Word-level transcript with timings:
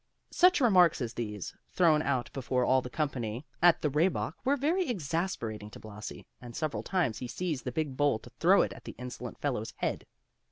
Such 0.31 0.59
remarks 0.61 0.99
as 0.99 1.13
these, 1.13 1.53
thrown 1.73 2.01
out 2.01 2.33
before 2.33 2.65
all 2.65 2.81
the 2.81 2.89
company 2.89 3.45
at 3.61 3.83
the 3.83 3.89
Rehbock 3.91 4.33
were 4.43 4.57
very 4.57 4.89
exasperating 4.89 5.69
to 5.69 5.79
Blasi 5.79 6.25
and 6.41 6.55
several 6.55 6.81
times 6.81 7.19
he 7.19 7.27
seized 7.27 7.65
the 7.65 7.71
big 7.71 7.95
bowl 7.97 8.17
to 8.17 8.31
throw 8.39 8.63
it 8.63 8.73
at 8.73 8.85
the 8.85 8.95
insolent 8.97 9.37
fellow's 9.37 9.75
head. 9.77 10.07